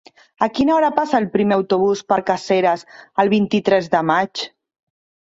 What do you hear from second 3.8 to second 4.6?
de maig?